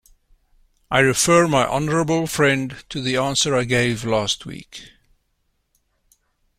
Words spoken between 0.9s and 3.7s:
refer my honourable friend to the answer I